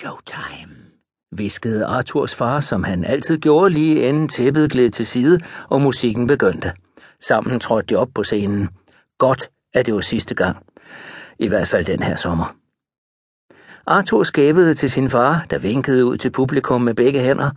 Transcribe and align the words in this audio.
Showtime, 0.00 0.74
viskede 1.32 1.86
Arthurs 1.86 2.34
far, 2.34 2.60
som 2.60 2.84
han 2.84 3.04
altid 3.04 3.38
gjorde 3.38 3.70
lige 3.70 4.08
inden 4.08 4.28
tæppet 4.28 4.70
gled 4.70 4.90
til 4.90 5.06
side, 5.06 5.40
og 5.68 5.80
musikken 5.80 6.26
begyndte. 6.26 6.72
Sammen 7.20 7.60
trådte 7.60 7.86
de 7.86 7.98
op 7.98 8.08
på 8.14 8.22
scenen. 8.22 8.68
Godt, 9.18 9.50
at 9.74 9.86
det 9.86 9.94
var 9.94 10.00
sidste 10.00 10.34
gang. 10.34 10.56
I 11.38 11.48
hvert 11.48 11.68
fald 11.68 11.84
den 11.84 12.02
her 12.02 12.16
sommer. 12.16 12.54
Arthur 13.86 14.22
skævede 14.22 14.74
til 14.74 14.90
sin 14.90 15.10
far, 15.10 15.46
der 15.50 15.58
vinkede 15.58 16.04
ud 16.04 16.16
til 16.16 16.30
publikum 16.30 16.82
med 16.82 16.94
begge 16.94 17.20
hænder. 17.20 17.50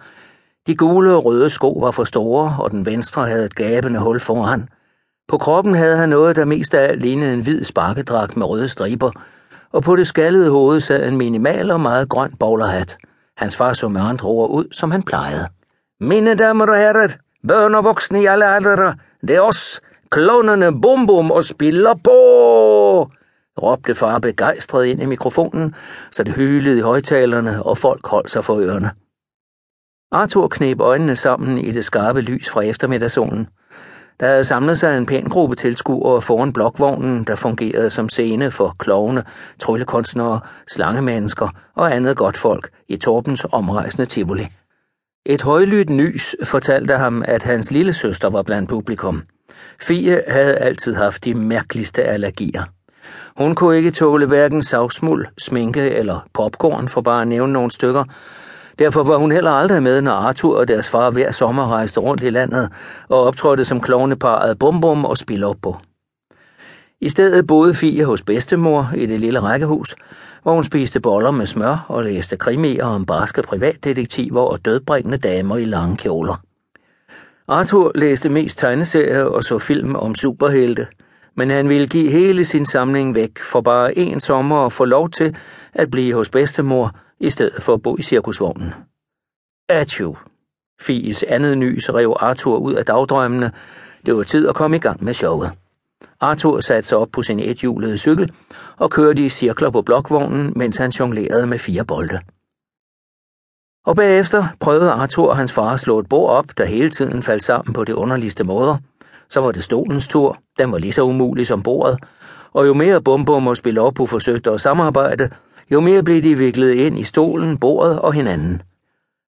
De 0.68 0.76
gule 0.76 1.14
og 1.14 1.26
røde 1.26 1.50
sko 1.50 1.72
var 1.72 1.92
for 1.92 2.04
store, 2.04 2.58
og 2.60 2.72
den 2.72 2.86
venstre 2.86 3.28
havde 3.28 3.46
et 3.46 3.56
gabende 3.56 4.00
hul 4.00 4.20
foran. 4.20 4.70
På 5.28 5.38
kroppen 5.38 5.76
havde 5.76 5.98
han 5.98 6.10
noget, 6.10 6.36
der 6.36 6.46
mest 6.46 6.74
af 6.74 6.84
alt 6.84 7.02
lignede 7.02 7.34
en 7.34 7.42
hvid 7.42 7.64
sparkedragt 7.64 8.38
med 8.38 8.46
røde 8.46 8.68
striber, 8.68 9.12
og 9.74 9.84
på 9.84 9.96
det 9.96 10.08
skallede 10.08 10.50
hoved 10.50 10.82
sad 10.82 11.08
en 11.08 11.18
minimal 11.18 11.72
og 11.72 11.82
meget 11.82 12.10
grøn 12.10 12.34
bowlerhat. 12.40 12.98
Hans 13.38 13.56
far 13.56 13.74
så 13.74 13.88
med 13.88 14.02
andre 14.02 14.30
ord 14.30 14.50
ud, 14.50 14.66
som 14.72 14.92
han 14.92 15.04
plejede. 15.04 15.48
Mine 16.00 16.36
damer 16.36 16.66
og 16.66 16.78
herrer, 16.78 17.10
børn 17.48 17.76
og 17.76 17.84
voksne 17.84 18.22
i 18.22 18.26
alle 18.26 18.46
aldre, 18.46 18.96
det 19.28 19.36
er 19.36 19.42
os, 19.42 19.82
klonerne 20.12 20.82
Bum 20.82 21.06
Bum 21.08 21.32
og 21.32 21.44
spiller 21.44 21.94
på! 22.04 23.12
råbte 23.62 23.96
far 23.96 24.20
begejstret 24.20 24.86
ind 24.86 25.02
i 25.02 25.06
mikrofonen, 25.06 25.76
så 26.12 26.24
det 26.24 26.34
hylede 26.34 26.78
i 26.78 26.82
højtalerne, 26.82 27.64
og 27.64 27.78
folk 27.78 28.08
holdt 28.08 28.32
sig 28.32 28.44
for 28.44 28.60
ørerne. 28.60 28.92
Arthur 30.12 30.48
knep 30.48 30.80
øjnene 30.80 31.16
sammen 31.16 31.58
i 31.58 31.72
det 31.72 31.86
skarpe 31.86 32.22
lys 32.22 32.50
fra 32.50 32.62
eftermiddagssolen. 32.62 33.48
Der 34.20 34.28
havde 34.28 34.44
samlet 34.44 34.78
sig 34.78 34.98
en 34.98 35.06
pæn 35.06 35.30
gruppe 35.30 35.56
tilskuere 35.56 36.22
foran 36.22 36.54
blokvognen, 36.54 37.24
der 37.24 37.36
fungerede 37.36 37.90
som 37.90 38.10
scene 38.10 38.52
for 38.52 38.76
klovne, 38.80 39.24
tryllekunstnere, 39.60 40.40
slangemennesker 40.68 41.50
og 41.76 41.96
andet 41.96 42.18
godt 42.18 42.38
folk 42.38 42.70
i 42.88 42.98
Torbens 42.98 43.46
omrejsende 43.52 44.06
tivoli. 44.06 44.48
Et 45.26 45.42
højlydt 45.42 45.90
nys 45.90 46.36
fortalte 46.44 46.98
ham, 46.98 47.24
at 47.26 47.44
hans 47.44 47.72
lille 47.72 47.94
søster 47.94 48.30
var 48.30 48.42
blandt 48.42 48.70
publikum. 48.70 49.22
Fie 49.82 50.22
havde 50.28 50.58
altid 50.58 50.96
haft 50.96 51.26
de 51.26 51.34
mærkeligste 51.34 52.04
allergier. 52.04 52.64
Hun 53.38 53.56
kunne 53.56 53.78
ikke 53.78 53.92
tåle 53.92 54.26
hverken 54.26 54.62
savsmuld, 54.62 55.28
sminke 55.38 55.90
eller 55.90 56.28
popcorn, 56.34 56.88
for 56.88 57.02
bare 57.02 57.22
at 57.22 57.28
nævne 57.28 57.54
nogle 57.54 57.72
stykker, 57.72 58.04
Derfor 58.80 59.04
var 59.04 59.18
hun 59.18 59.32
heller 59.32 59.52
aldrig 59.52 59.84
med, 59.84 60.02
når 60.02 60.12
Arthur 60.12 60.58
og 60.58 60.68
deres 60.68 60.90
far 60.90 61.12
hver 61.12 61.32
sommer 61.32 61.68
rejste 61.72 62.00
rundt 62.00 62.24
i 62.24 62.30
landet 62.30 62.70
og 63.10 63.24
optrådte 63.24 63.66
som 63.66 63.82
klovneparet 63.82 64.60
Bum 64.60 64.82
Bum 64.82 65.06
og 65.06 65.18
på. 65.62 65.78
I 67.02 67.10
stedet 67.10 67.48
boede 67.48 67.74
Fie 67.74 68.06
hos 68.06 68.22
bedstemor 68.22 68.92
i 68.96 69.06
det 69.06 69.20
lille 69.20 69.40
rækkehus, 69.40 69.96
hvor 70.44 70.54
hun 70.54 70.64
spiste 70.64 71.00
boller 71.00 71.32
med 71.32 71.46
smør 71.46 71.86
og 71.90 72.04
læste 72.04 72.38
krimier 72.38 72.86
om 72.86 73.06
barske 73.06 73.42
privatdetektiver 73.42 74.42
og 74.42 74.66
dødbringende 74.66 75.18
damer 75.18 75.58
i 75.58 75.66
lange 75.66 75.98
kjoler. 75.98 76.42
Arthur 77.48 77.92
læste 77.96 78.30
mest 78.30 78.60
tegneserier 78.60 79.24
og 79.24 79.44
så 79.44 79.60
film 79.60 79.96
om 79.96 80.16
superhelte, 80.16 80.88
men 81.36 81.50
han 81.50 81.70
ville 81.70 81.88
give 81.88 82.12
hele 82.12 82.46
sin 82.46 82.66
samling 82.66 83.16
væk 83.16 83.40
for 83.40 83.62
bare 83.62 83.98
en 83.98 84.20
sommer 84.20 84.58
og 84.58 84.72
få 84.72 84.86
lov 84.86 85.10
til 85.10 85.36
at 85.74 85.92
blive 85.92 86.14
hos 86.14 86.30
bedstemor 86.30 86.92
i 87.24 87.30
stedet 87.30 87.64
for 87.64 87.74
at 87.74 87.82
bo 87.82 87.98
i 88.00 88.02
cirkusvognen. 88.02 88.74
Atju. 89.70 90.16
Fies 90.82 91.24
andet 91.24 91.58
nys 91.58 91.94
rev 91.94 92.14
Arthur 92.20 92.58
ud 92.58 92.74
af 92.74 92.86
dagdrømmene. 92.86 93.52
Det 94.06 94.16
var 94.16 94.24
tid 94.24 94.48
at 94.48 94.56
komme 94.56 94.78
i 94.78 94.80
gang 94.80 95.04
med 95.04 95.14
showet. 95.14 95.52
Arthur 96.20 96.60
satte 96.60 96.88
sig 96.88 96.98
op 96.98 97.10
på 97.12 97.22
sin 97.22 97.40
ethjulede 97.40 97.98
cykel 97.98 98.32
og 98.78 98.92
kørte 98.92 99.26
i 99.26 99.30
cirkler 99.30 99.70
på 99.70 99.82
blokvognen, 99.82 100.54
mens 100.56 100.78
han 100.78 100.90
jonglerede 100.90 101.48
med 101.48 101.60
fire 101.60 101.86
bolde. 101.86 102.20
Og 103.86 103.96
bagefter 103.96 104.46
prøvede 104.60 104.92
Arthur 104.92 105.30
og 105.30 105.38
hans 105.38 105.52
far 105.52 105.74
at 105.74 105.80
slå 105.80 106.00
et 106.00 106.10
bord 106.10 106.30
op, 106.30 106.58
der 106.58 106.66
hele 106.66 106.90
tiden 106.90 107.24
faldt 107.24 107.44
sammen 107.44 107.74
på 107.74 107.84
de 107.84 107.96
underligste 107.96 108.44
måder. 108.44 108.78
Så 109.30 109.42
var 109.42 109.52
det 109.52 109.64
stolens 109.64 110.08
tur, 110.08 110.38
den 110.58 110.72
var 110.72 110.78
lige 110.78 110.94
så 110.94 111.02
umulig 111.02 111.48
som 111.48 111.64
bordet, 111.64 112.00
og 112.54 112.68
jo 112.68 112.74
mere 112.74 113.02
Bumbum 113.02 113.48
og 113.48 113.58
Spil 113.58 113.80
op 113.80 113.94
på 113.94 114.06
forsøgte 114.06 114.52
at 114.52 114.62
samarbejde, 114.62 115.30
jo 115.72 115.80
mere 115.80 116.04
blev 116.04 116.24
de 116.24 116.38
viklet 116.38 116.74
ind 116.74 117.00
i 117.00 117.04
stolen, 117.04 117.58
bordet 117.58 118.00
og 118.00 118.14
hinanden. 118.14 118.62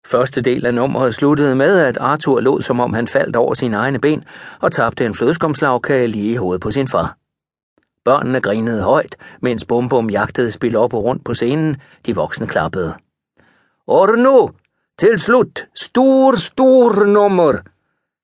Første 0.06 0.40
del 0.42 0.66
af 0.66 0.74
nummeret 0.74 1.14
sluttede 1.14 1.56
med, 1.56 1.78
at 1.78 1.98
Arthur 1.98 2.40
lod, 2.40 2.62
som 2.62 2.80
om 2.80 2.94
han 2.94 3.08
faldt 3.08 3.36
over 3.36 3.54
sine 3.54 3.76
egne 3.76 3.98
ben 3.98 4.24
og 4.60 4.72
tabte 4.72 5.06
en 5.06 5.14
flødeskomslagkage 5.14 6.06
lige 6.06 6.32
i 6.32 6.36
hovedet 6.36 6.60
på 6.60 6.70
sin 6.70 6.88
far. 6.88 7.16
Børnene 8.04 8.40
grinede 8.40 8.82
højt, 8.82 9.16
mens 9.42 9.64
Bum 9.64 9.88
Bum 9.88 10.10
jagtede 10.10 10.50
spil 10.50 10.76
op 10.76 10.94
og 10.94 11.04
rundt 11.04 11.24
på 11.24 11.34
scenen. 11.34 11.76
De 12.06 12.14
voksne 12.14 12.46
klappede. 12.46 12.94
Og 13.86 14.18
nu, 14.18 14.50
til 14.98 15.20
slut, 15.20 15.66
stor, 15.74 16.36
stor 16.36 17.04
nummer, 17.04 17.54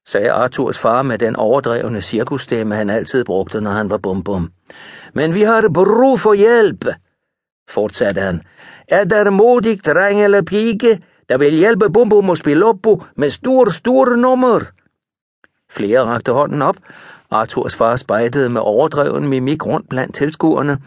sagde 0.06 0.32
Arthurs 0.32 0.78
far 0.78 1.02
med 1.02 1.18
den 1.18 1.36
overdrevne 1.36 2.02
cirkusstemme, 2.02 2.74
han 2.74 2.90
altid 2.90 3.24
brugte, 3.24 3.60
når 3.60 3.70
han 3.70 3.90
var 3.90 3.98
Bum 3.98 4.24
Bum. 4.24 4.50
Men 5.14 5.34
vi 5.34 5.42
har 5.42 5.68
brug 5.74 6.20
for 6.20 6.34
hjælp 6.34 6.84
fortsatte 7.70 8.20
han. 8.20 8.42
Er 8.88 9.04
der 9.04 9.30
modig 9.30 9.84
dreng 9.84 10.24
eller 10.24 10.42
pige, 10.42 11.02
der 11.28 11.38
vil 11.38 11.54
hjælpe 11.54 11.90
Bumbo 11.90 12.20
med 12.20 12.36
med 13.16 13.30
stor, 13.30 13.70
stor 13.70 14.16
nummer? 14.16 14.60
Flere 15.70 16.04
rakte 16.04 16.32
hånden 16.32 16.62
op. 16.62 16.76
Arthurs 17.30 17.74
far 17.74 17.96
spejtede 17.96 18.48
med 18.48 18.60
overdreven 18.64 19.28
mimik 19.28 19.66
rundt 19.66 19.88
blandt 19.88 20.14
tilskuerne. 20.14 20.78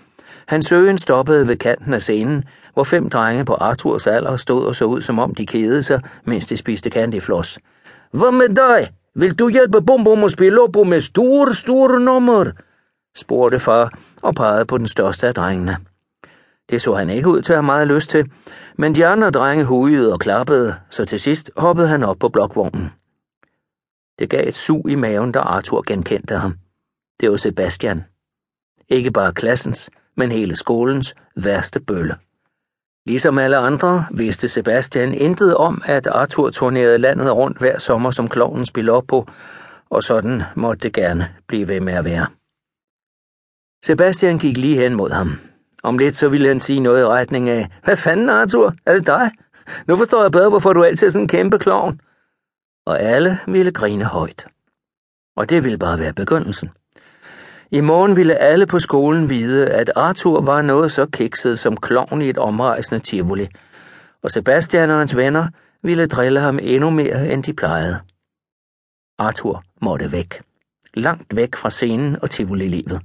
Hans 0.47 0.65
søgen 0.65 0.97
stoppede 0.97 1.47
ved 1.47 1.57
kanten 1.57 1.93
af 1.93 2.01
scenen, 2.01 2.43
hvor 2.73 2.83
fem 2.83 3.09
drenge 3.09 3.45
på 3.45 3.53
Arthurs 3.53 4.07
alder 4.07 4.35
stod 4.35 4.65
og 4.65 4.75
så 4.75 4.85
ud, 4.85 5.01
som 5.01 5.19
om 5.19 5.35
de 5.35 5.45
kedede 5.45 5.83
sig, 5.83 6.01
mens 6.25 6.45
de 6.45 6.57
spiste 6.57 6.89
candyfloss. 6.89 7.59
Hvad 8.11 8.31
med 8.31 8.55
dig? 8.55 8.89
Vil 9.15 9.39
du 9.39 9.49
hjælpe 9.49 9.81
Bumbo 9.81 10.15
med 10.15 10.85
med 10.85 11.01
stor, 11.01 11.53
stor 11.53 11.97
nummer? 11.97 12.45
spurgte 13.15 13.59
far 13.59 13.93
og 14.23 14.35
pegede 14.35 14.65
på 14.65 14.77
den 14.77 14.87
største 14.87 15.27
af 15.27 15.33
drengene. 15.33 15.77
Det 16.69 16.81
så 16.81 16.93
han 16.93 17.09
ikke 17.09 17.29
ud 17.29 17.41
til 17.41 17.53
at 17.53 17.57
have 17.57 17.65
meget 17.65 17.87
lyst 17.87 18.09
til, 18.09 18.31
men 18.77 18.95
de 18.95 19.05
andre 19.05 19.31
drenge 19.31 19.65
hujede 19.65 20.13
og 20.13 20.19
klappede, 20.19 20.75
så 20.89 21.05
til 21.05 21.19
sidst 21.19 21.51
hoppede 21.57 21.87
han 21.87 22.03
op 22.03 22.17
på 22.19 22.29
blokvognen. 22.29 22.89
Det 24.19 24.29
gav 24.29 24.47
et 24.47 24.55
sug 24.55 24.89
i 24.89 24.95
maven, 24.95 25.31
da 25.31 25.39
Arthur 25.39 25.83
genkendte 25.87 26.35
ham. 26.35 26.57
Det 27.19 27.31
var 27.31 27.37
Sebastian. 27.37 28.03
Ikke 28.89 29.11
bare 29.11 29.33
klassens, 29.33 29.89
men 30.15 30.31
hele 30.31 30.55
skolens 30.55 31.15
værste 31.35 31.79
bølle. 31.79 32.15
Ligesom 33.05 33.37
alle 33.37 33.57
andre 33.57 34.05
vidste 34.11 34.49
Sebastian 34.49 35.13
intet 35.13 35.55
om, 35.55 35.81
at 35.85 36.07
Arthur 36.07 36.49
turnerede 36.49 36.97
landet 36.97 37.35
rundt 37.35 37.59
hver 37.59 37.79
sommer 37.79 38.11
som 38.11 38.27
klovnen 38.27 38.65
spiller 38.65 38.93
op 38.93 39.07
på, 39.07 39.27
og 39.89 40.03
sådan 40.03 40.43
måtte 40.55 40.83
det 40.83 40.93
gerne 40.93 41.35
blive 41.47 41.67
ved 41.67 41.79
med 41.79 41.93
at 41.93 42.05
være. 42.05 42.27
Sebastian 43.85 44.39
gik 44.39 44.57
lige 44.57 44.77
hen 44.77 44.95
mod 44.95 45.09
ham. 45.09 45.39
Om 45.83 45.97
lidt 45.97 46.15
så 46.15 46.29
ville 46.29 46.47
han 46.47 46.59
sige 46.59 46.79
noget 46.79 47.01
i 47.01 47.05
retning 47.05 47.49
af, 47.49 47.67
hvad 47.83 47.97
fanden 47.97 48.29
Arthur, 48.29 48.73
er 48.85 48.93
det 48.93 49.07
dig? 49.07 49.31
Nu 49.87 49.97
forstår 49.97 50.21
jeg 50.21 50.31
bedre, 50.31 50.49
hvorfor 50.49 50.73
du 50.73 50.83
altid 50.83 51.07
er 51.07 51.11
sådan 51.11 51.23
en 51.23 51.27
kæmpe 51.27 51.59
klovn. 51.59 52.01
Og 52.85 53.01
alle 53.01 53.39
ville 53.47 53.71
grine 53.71 54.03
højt. 54.03 54.47
Og 55.35 55.49
det 55.49 55.63
ville 55.63 55.77
bare 55.77 55.99
være 55.99 56.13
begyndelsen. 56.13 56.69
I 57.71 57.81
morgen 57.81 58.15
ville 58.15 58.35
alle 58.35 58.67
på 58.67 58.79
skolen 58.79 59.29
vide, 59.29 59.69
at 59.69 59.91
Arthur 59.95 60.41
var 60.41 60.61
noget 60.61 60.91
så 60.91 61.05
kikset 61.05 61.59
som 61.59 61.77
klovn 61.77 62.21
i 62.21 62.29
et 62.29 62.37
omrejsende 62.37 62.99
tivoli, 62.99 63.47
og 64.23 64.31
Sebastian 64.31 64.89
og 64.89 64.97
hans 64.97 65.17
venner 65.17 65.47
ville 65.83 66.07
drille 66.07 66.39
ham 66.39 66.59
endnu 66.61 66.89
mere, 66.89 67.33
end 67.33 67.43
de 67.43 67.53
plejede. 67.53 67.99
Arthur 69.19 69.63
måtte 69.81 70.11
væk. 70.11 70.41
Langt 70.93 71.35
væk 71.35 71.55
fra 71.55 71.69
scenen 71.69 72.17
og 72.21 72.29
tivoli-livet 72.29 73.01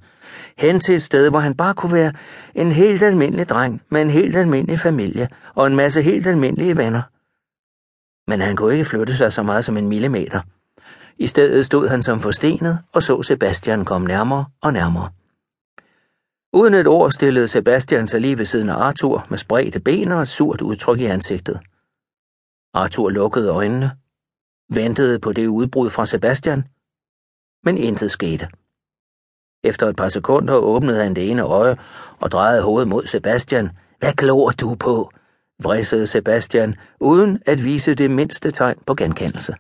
hen 0.59 0.81
til 0.81 0.95
et 0.95 1.03
sted, 1.03 1.31
hvor 1.31 1.39
han 1.39 1.55
bare 1.55 1.75
kunne 1.75 1.93
være 1.93 2.13
en 2.55 2.73
helt 2.73 3.03
almindelig 3.03 3.49
dreng 3.49 3.83
med 3.89 4.03
en 4.03 4.11
helt 4.11 4.37
almindelig 4.37 4.79
familie 4.79 5.29
og 5.55 5.67
en 5.67 5.77
masse 5.77 6.03
helt 6.03 6.27
almindelige 6.27 6.77
venner. 6.77 7.03
Men 8.31 8.41
han 8.41 8.57
kunne 8.57 8.73
ikke 8.73 8.85
flytte 8.85 9.17
sig 9.17 9.33
så 9.33 9.43
meget 9.43 9.65
som 9.65 9.77
en 9.77 9.89
millimeter. 9.89 10.41
I 11.19 11.27
stedet 11.27 11.67
stod 11.67 11.89
han 11.89 12.03
som 12.03 12.21
forstenet 12.21 12.79
og 12.93 13.03
så 13.03 13.23
Sebastian 13.23 13.85
komme 13.85 14.09
nærmere 14.09 14.45
og 14.63 14.73
nærmere. 14.73 15.11
Uden 16.53 16.75
et 16.75 16.87
ord 16.87 17.11
stillede 17.11 17.49
Sebastian 17.49 18.07
sig 18.07 18.21
lige 18.21 18.39
ved 18.39 18.47
siden 18.47 18.69
af 18.69 18.75
Arthur 18.75 19.27
med 19.31 19.39
spredte 19.39 19.81
ben 19.81 20.13
og 20.13 20.23
et 20.23 20.29
surt 20.29 20.61
udtryk 20.61 21.01
i 21.01 21.05
ansigtet. 21.05 21.61
Arthur 22.75 23.11
lukkede 23.11 23.51
øjnene, 23.51 23.91
ventede 24.75 25.19
på 25.19 25.33
det 25.33 25.47
udbrud 25.47 25.91
fra 25.91 26.07
Sebastian, 26.07 26.65
men 27.65 27.79
intet 27.79 28.11
skete. 28.11 28.49
Efter 29.65 29.87
et 29.87 29.97
par 29.97 30.09
sekunder 30.09 30.55
åbnede 30.55 31.03
han 31.03 31.17
det 31.17 31.31
ene 31.31 31.43
øje 31.43 31.77
og 32.21 32.31
drejede 32.31 32.63
hovedet 32.63 32.89
mod 32.89 33.07
Sebastian. 33.07 33.71
Hvad 33.99 34.13
glor 34.13 34.51
du 34.51 34.75
på? 34.75 35.11
vrissede 35.63 36.07
Sebastian, 36.07 36.75
uden 37.01 37.43
at 37.47 37.65
vise 37.65 37.95
det 37.95 38.11
mindste 38.11 38.51
tegn 38.51 38.79
på 38.87 38.95
genkendelse. 38.95 39.55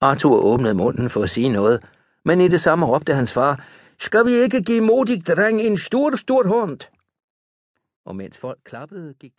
Arthur 0.00 0.36
åbnede 0.36 0.74
munden 0.74 1.10
for 1.10 1.22
at 1.22 1.30
sige 1.30 1.48
noget, 1.48 1.84
men 2.24 2.40
i 2.40 2.48
det 2.48 2.60
samme 2.60 2.86
råbte 2.86 3.14
hans 3.14 3.32
far, 3.32 3.64
skal 3.98 4.26
vi 4.26 4.32
ikke 4.32 4.62
give 4.62 4.80
modig 4.80 5.26
dreng 5.26 5.60
en 5.60 5.76
stor, 5.76 6.16
stor 6.16 6.48
hånd? 6.48 6.80
Og 8.06 8.16
mens 8.16 8.38
folk 8.38 8.58
klappede, 8.64 9.14
gik 9.14 9.20
det 9.20 9.30